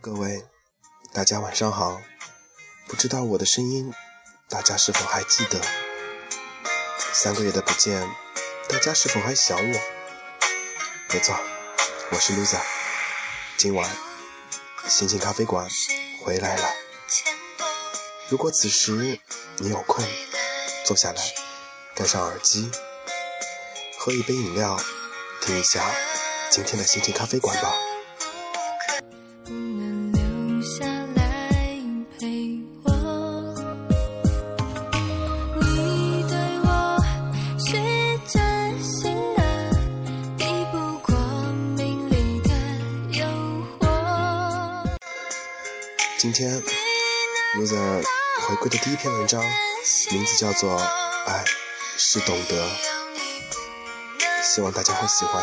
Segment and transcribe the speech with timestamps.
[0.00, 0.42] 各位，
[1.12, 2.00] 大家晚上好。
[2.86, 3.92] 不知道我的声音，
[4.48, 5.60] 大家是否还记得？
[7.12, 8.08] 三个月的不见，
[8.70, 9.80] 大家是否还想我？
[11.12, 11.38] 没错，
[12.10, 12.62] 我是 loser。
[13.58, 13.90] 今晚，
[14.86, 15.68] 心情咖啡馆
[16.24, 16.66] 回来了。
[18.30, 19.20] 如果此时
[19.58, 20.02] 你有空，
[20.86, 21.22] 坐下来，
[21.98, 22.70] 戴上耳机，
[23.98, 24.78] 喝一杯饮料，
[25.42, 25.82] 听一下
[26.48, 27.74] 今天的心情咖啡馆吧。
[46.16, 46.62] 今天
[47.56, 48.04] ，loser
[48.46, 49.42] 回归的第一篇文章，
[50.12, 50.78] 名字叫做
[51.26, 51.44] 《爱
[52.00, 52.64] 是懂得》，
[54.40, 55.42] 希望大家会喜欢。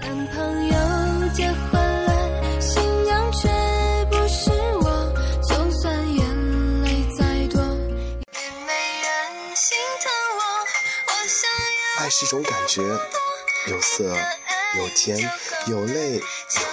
[0.00, 3.48] 男朋友结婚了，新娘却
[4.12, 4.48] 不是
[4.80, 10.40] 我，就算眼泪再多，也没人心疼我。
[11.08, 11.50] 我想
[11.98, 12.80] 要爱是种感觉，
[13.66, 14.04] 有色，
[14.76, 15.18] 有甜，
[15.66, 16.22] 有泪，有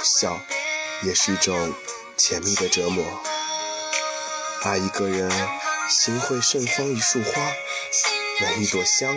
[0.04, 0.40] 笑，
[1.02, 1.74] 也是一种。
[2.18, 3.04] 甜蜜的折磨，
[4.64, 5.30] 爱一个人，
[5.90, 7.52] 心会盛放一束花，
[8.42, 9.16] 每一朵香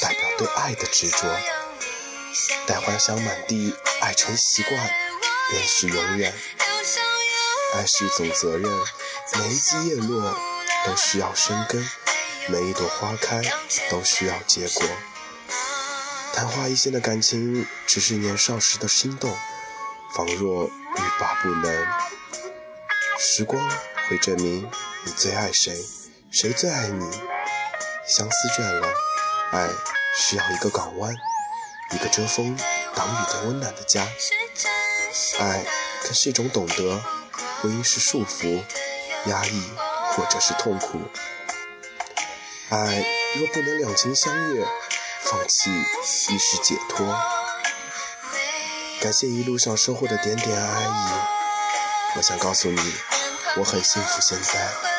[0.00, 1.36] 代表对爱的执着。
[2.66, 4.90] 待花香满地，爱成习惯，
[5.50, 6.32] 便是永远。
[7.74, 8.70] 爱是一种责任，
[9.38, 10.38] 每一季叶落
[10.86, 11.84] 都需要生根，
[12.46, 13.42] 每一朵花开
[13.90, 14.86] 都需要结果。
[16.32, 19.36] 昙花一现的感情，只是年少时的心动，
[20.14, 21.86] 仿若欲罢不能。
[23.18, 23.68] 时光
[24.08, 24.70] 会证明
[25.04, 25.74] 你最爱谁，
[26.30, 27.04] 谁最爱你。
[28.10, 28.88] 相思倦了，
[29.52, 29.68] 爱
[30.18, 31.14] 需要一个港湾，
[31.92, 32.58] 一个遮风
[32.92, 34.04] 挡雨的温暖的家。
[35.38, 35.64] 爱
[36.02, 37.00] 更是一种懂得，
[37.62, 38.64] 不因是束缚、
[39.26, 39.70] 压抑
[40.12, 41.00] 或者是痛苦。
[42.70, 43.06] 爱
[43.36, 44.66] 若不能两情相悦，
[45.22, 47.16] 放弃亦是解脱。
[49.00, 52.16] 感谢一路上收获的点点爱意。
[52.16, 52.94] 我想告诉你，
[53.56, 54.20] 我很幸福。
[54.20, 54.89] 现在。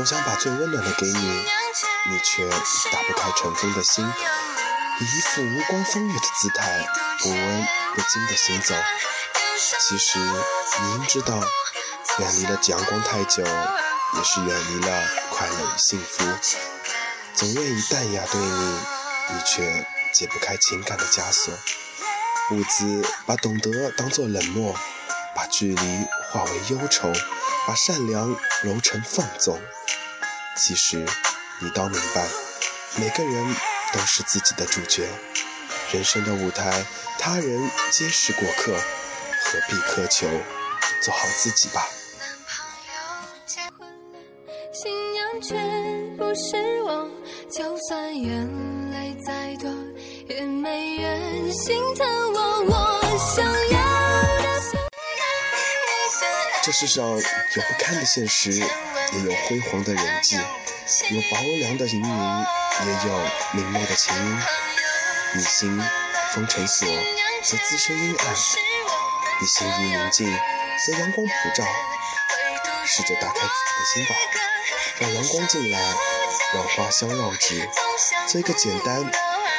[0.00, 2.48] 总想把最温暖的给你，你却
[2.90, 4.02] 打不开尘封的心。
[4.98, 6.86] 以一副无关风雨的姿态，
[7.18, 8.74] 不温不惊地行走。
[9.58, 11.38] 其实你应知道，
[12.18, 16.24] 远离了阳光太久，也是远离了快乐与幸福。
[17.34, 18.78] 总愿意淡雅对你，
[19.34, 21.52] 你却解不开情感的枷锁。
[22.52, 24.74] 兀自把懂得当作冷漠，
[25.36, 27.12] 把距离化为忧愁，
[27.70, 29.56] 把善良揉成放纵。
[30.56, 31.06] 其实
[31.60, 32.26] 你都明白，
[32.98, 33.54] 每个人。
[33.92, 35.04] 都是自己的主角，
[35.90, 36.84] 人生的舞台，
[37.18, 40.28] 他人皆是过客，何必苛求？
[41.02, 41.84] 做好自己吧。
[44.72, 45.56] 信仰却
[46.16, 47.10] 不是我，
[47.50, 49.68] 就算眼泪再多，
[50.28, 52.68] 也没人心疼我。
[52.70, 53.69] 我想
[56.70, 62.46] 这世上有不堪的现实，也有辉煌的人际，有薄凉的盈盈。
[62.86, 63.20] 也有
[63.54, 64.38] 明媚的琴音，
[65.34, 65.82] 你心
[66.32, 66.86] 封尘锁，
[67.42, 68.34] 则滋生阴暗；
[69.40, 70.32] 你心如明镜，
[70.86, 71.64] 则阳光普照。
[72.86, 74.14] 试着打开自己的心吧，
[75.00, 75.80] 让阳光进来，
[76.54, 77.68] 让花香绕指，
[78.28, 79.02] 做一个简单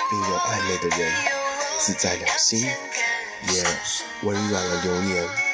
[0.10, 1.14] 并有暧昧的人，
[1.78, 2.62] 自在了心，
[3.50, 3.66] 也
[4.22, 5.51] 温软了流年。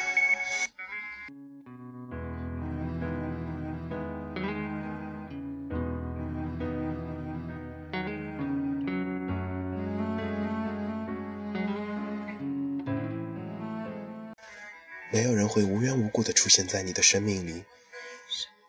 [15.17, 17.63] 没有人会无缘无故的出现在你的生命里，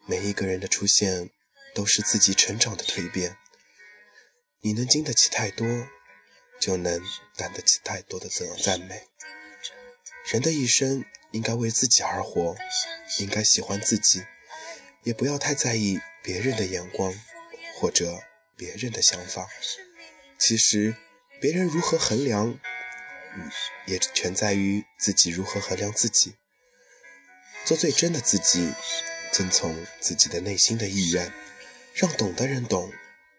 [0.06, 1.28] 每一个人的出现
[1.74, 3.36] 都是自己成长的蜕变。
[4.62, 5.68] 你能经得起太多，
[6.58, 7.02] 就能
[7.36, 9.02] 担得起太多的赞赞美。
[10.32, 12.56] 人的一生应该为自己而活，
[13.18, 14.24] 应该喜欢自己，
[15.02, 17.12] 也不要太在意别人的眼光
[17.74, 18.22] 或者
[18.56, 19.46] 别人的想法。
[20.38, 20.96] 其实，
[21.42, 22.58] 别人如何衡量？
[23.86, 26.34] 也全在于自己如何衡量自己。
[27.64, 28.72] 做最真的自己，
[29.32, 31.32] 遵从自己的内心的意愿，
[31.94, 32.90] 让懂的人懂，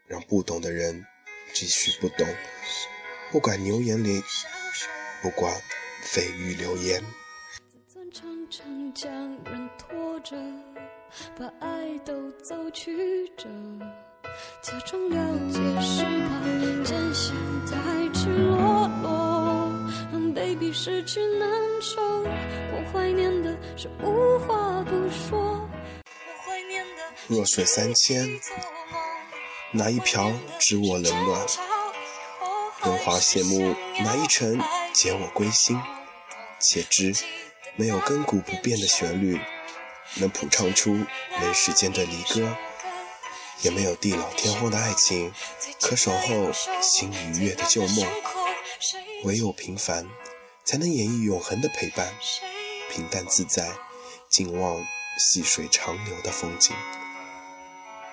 [0.08, 1.06] 让不懂的人
[1.54, 2.28] 继续不懂。
[3.32, 4.22] 不管牛眼里，
[5.22, 5.60] 不管
[6.04, 7.04] 蜚语流言。
[11.38, 13.48] 把爱都走曲折，
[14.62, 15.18] 假装了
[15.50, 17.34] 解是怕艰辛
[17.66, 17.74] 太
[18.14, 18.79] 赤裸裸，
[20.72, 21.50] 失去难
[21.82, 22.02] 受。
[22.24, 25.70] 我怀念的是无话不说。
[27.28, 28.40] 弱水三千，
[29.72, 31.48] 哪一瓢知我冷暖？
[32.84, 34.60] 荣华谢幕，哪一程
[34.94, 35.80] 解我归心？
[36.60, 37.14] 且知
[37.76, 39.40] 没有亘古不变的旋律。
[40.16, 40.92] 能谱唱出
[41.40, 42.58] 人世间的离歌，
[43.62, 45.32] 也没有地老天荒的爱情，
[45.80, 46.52] 可守候
[46.82, 48.08] 心愉悦的旧梦。
[49.24, 50.08] 唯有平凡，
[50.70, 52.14] 才能演绎永恒的陪伴。
[52.92, 53.76] 平淡自在，
[54.30, 54.86] 静望
[55.18, 56.76] 细水长流的风景。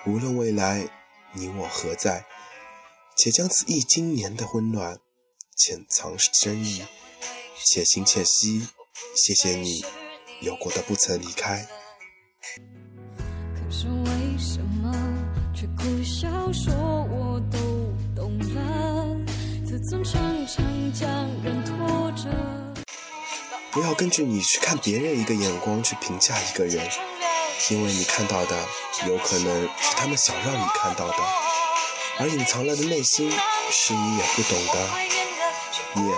[0.07, 0.89] 无论未来
[1.33, 2.25] 你我何在，
[3.15, 4.97] 且将此一今年的温暖
[5.55, 6.83] 潜藏深意，
[7.63, 8.67] 且行且惜。
[9.15, 9.85] 谢谢你，
[10.41, 11.63] 有过的不曾离开。
[13.53, 14.91] 可是为什么
[15.53, 17.59] 却苦笑说我都
[18.15, 19.15] 懂了
[19.63, 20.65] 自尊常常
[23.77, 26.89] 不要根据你去看别人一个眼光去评价一个人
[27.69, 28.57] 因为你看到的
[29.05, 31.13] 有可能是他们想让你看到的
[32.17, 33.31] 而隐藏了的内心
[33.69, 34.89] 是你也不懂的
[35.93, 36.17] 念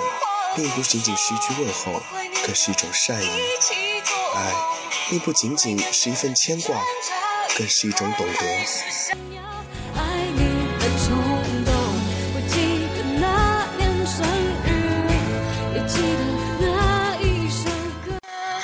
[0.55, 2.01] 并不仅仅是一句问候
[2.45, 3.27] 更是一种善意
[4.35, 4.53] 爱
[5.09, 6.81] 并不仅仅是一份牵挂
[7.57, 9.58] 更是一种懂得。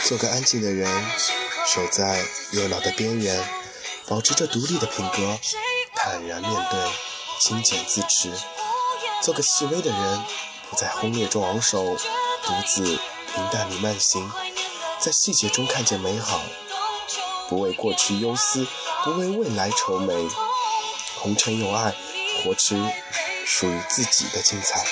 [0.06, 0.88] 做个安静的人，
[1.66, 3.44] 守在热闹的边缘，
[4.07, 5.40] 保持着独立的品格，
[5.96, 6.80] 坦然面对，
[7.42, 8.31] 清简自持。
[9.24, 10.25] 做个细微的人，
[10.69, 11.98] 不在轰烈中昂首，
[12.44, 14.31] 独自平淡里慢行，
[15.00, 16.40] 在细节中看见美好，
[17.50, 18.68] 不为过去忧思。
[19.04, 20.28] 不为未来愁眉，
[21.16, 21.96] 红尘有爱，
[22.44, 22.75] 活出
[23.44, 24.84] 属于自己的精彩。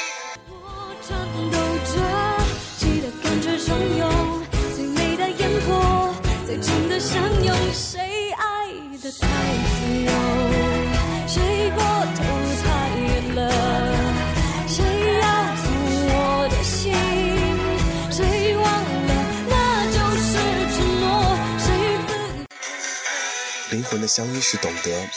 [23.83, 25.09] 灵魂的相依是懂得，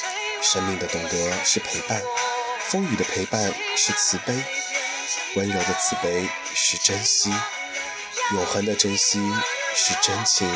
[0.43, 2.03] 生命的懂得是陪伴，
[2.69, 4.35] 风雨的陪伴是慈悲，
[5.37, 7.33] 温柔的慈悲是珍惜，
[8.33, 9.21] 永恒的珍惜
[9.73, 10.53] 是真情。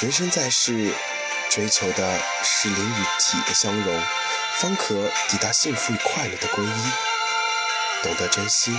[0.00, 0.92] 人生在世，
[1.48, 4.02] 追求的是灵与体的相融，
[4.58, 8.02] 方可抵达幸福与快乐的归一。
[8.02, 8.78] 懂得珍惜，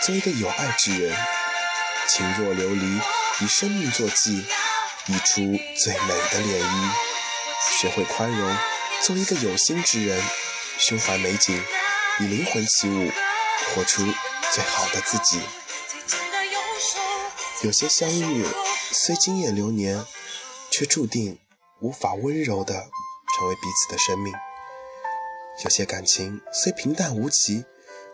[0.00, 1.14] 做一个有爱之人，
[2.08, 3.02] 情若琉璃，
[3.40, 4.46] 以生命作祭。
[5.08, 6.92] 溢出最美的涟漪，
[7.80, 8.56] 学会宽容，
[9.02, 10.22] 做一个有心之人，
[10.78, 11.58] 胸怀美景，
[12.20, 13.10] 以灵魂起舞，
[13.74, 14.02] 活出
[14.52, 15.40] 最好的自己。
[17.62, 18.44] 有些相遇
[18.92, 20.04] 虽经验流年，
[20.70, 21.40] 却注定
[21.80, 22.74] 无法温柔的
[23.34, 24.34] 成为彼此的生命。
[25.64, 27.64] 有些感情虽平淡无奇，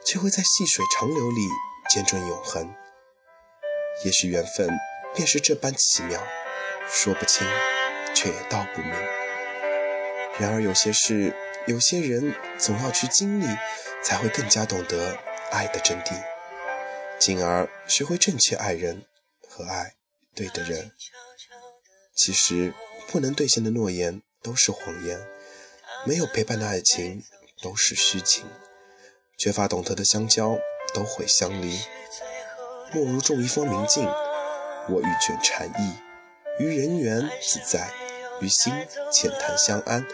[0.06, 1.40] 却会在细水长流里
[1.90, 2.72] 见证永恒。
[4.04, 4.70] 也许缘分
[5.12, 6.22] 便是这般奇妙。
[6.88, 7.46] 说不清，
[8.14, 8.92] 却也道不明。
[10.38, 11.34] 然而有些事，
[11.66, 13.46] 有些人，总要去经历，
[14.02, 15.18] 才会更加懂得
[15.50, 16.12] 爱的真谛，
[17.18, 19.04] 进而学会正确爱人
[19.48, 19.94] 和爱
[20.34, 20.92] 对的人。
[22.14, 22.74] 其实，
[23.08, 25.20] 不能兑现的诺言都是谎言，
[26.04, 27.24] 没有陪伴的爱情
[27.62, 28.44] 都是虚情，
[29.38, 30.58] 缺乏懂得的相交
[30.92, 31.78] 都会相离。
[32.92, 34.04] 莫如种一方明镜，
[34.88, 35.94] 我欲卷禅意。
[36.56, 37.90] 于人缘自在，
[38.40, 38.72] 于心
[39.10, 40.06] 浅谈相安，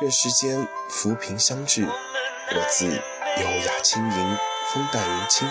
[0.00, 4.36] 任世间浮萍相聚，我自优雅轻盈，
[4.72, 5.48] 风淡云轻。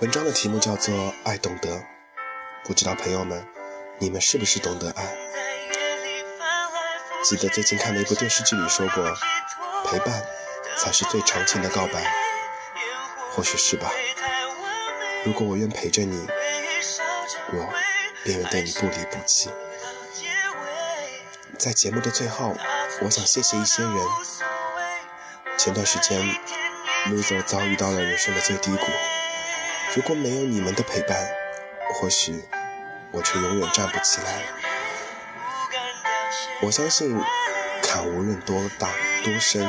[0.00, 1.70] 文章的题目叫做《爱懂得》，
[2.64, 3.42] 不知道朋友们，
[3.98, 5.16] 你们是不是懂得爱？
[7.24, 9.02] 记得最近看的一部电视剧里说过，
[9.86, 10.22] 陪伴。
[10.78, 12.10] 才是最长情的告白，
[13.32, 13.90] 或许是吧。
[15.24, 16.26] 如果我愿陪着你，
[17.52, 17.74] 我
[18.22, 19.50] 便愿对你不离不弃。
[21.58, 22.56] 在节目的最后，
[23.02, 23.92] 我想谢谢一些人，
[25.58, 26.20] 前段时间
[27.08, 28.86] ，loser 遭遇到了人生的最低谷。
[29.96, 31.28] 如果没有你们的陪伴，
[31.94, 32.44] 或许
[33.10, 34.44] 我却永远站不起来。
[36.62, 37.20] 我相信，
[37.82, 38.88] 坎无论多大
[39.24, 39.68] 多深，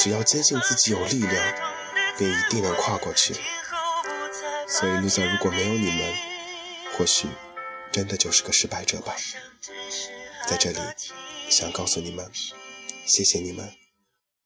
[0.00, 1.54] 只要坚信自己有力量，
[2.16, 3.34] 便一定能跨过去。
[4.66, 6.14] 所以，loser 如果没有你们，
[6.96, 7.28] 或许
[7.92, 9.14] 真的就是个失败者吧。
[10.48, 10.78] 在这里，
[11.50, 12.30] 想告诉你们，
[13.04, 13.74] 谢谢你们。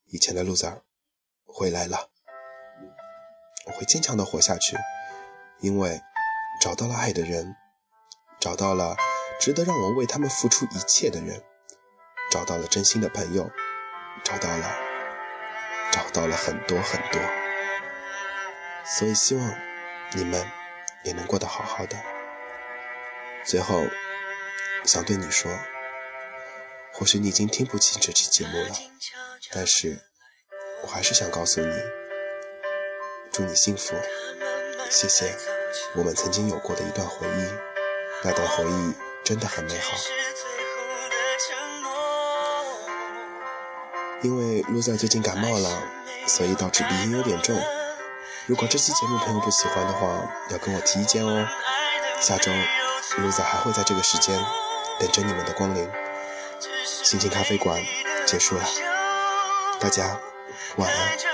[0.06, 0.80] 以前的 loser
[1.44, 2.10] 回来了，
[3.66, 4.76] 我会坚强的活下去，
[5.60, 6.00] 因为
[6.60, 7.54] 找到了爱的人，
[8.40, 8.96] 找到了
[9.40, 11.44] 值得让我为他们付出一切的人，
[12.32, 13.48] 找到了真心的朋友，
[14.24, 14.93] 找到了，
[15.94, 17.22] 找到了很多很多，
[18.84, 19.54] 所以希望
[20.10, 20.44] 你们
[21.04, 21.96] 也能过得好好的。
[23.44, 23.86] 最后，
[24.84, 25.56] 想对你说，
[26.92, 28.70] 或许你已经听不清这期节目了。
[29.52, 30.00] 但是，
[30.82, 31.72] 我还是想告诉你，
[33.30, 33.94] 祝你幸福，
[34.90, 35.32] 谢谢
[35.94, 37.54] 我们曾经有过的一段回忆，
[38.24, 39.96] 那段回忆真的很美好。
[44.24, 45.68] 因为露在最近感冒了，
[46.26, 47.54] 所以导致鼻音有点重。
[48.46, 51.46] 如果这期节目朋友不喜欢的话，要跟我提意见哦。
[52.22, 52.50] 下周
[53.18, 54.42] 露仔还会在这个时间
[54.98, 55.90] 等着你们的光临。
[56.84, 57.78] 心情咖啡馆
[58.26, 58.64] 结束了。
[59.78, 60.18] 大家
[60.76, 61.33] 晚安。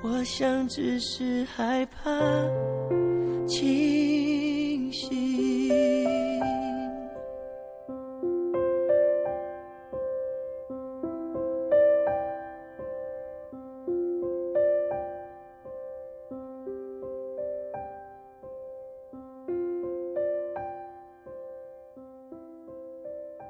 [0.00, 2.10] 我想只是害怕
[3.48, 5.27] 清醒。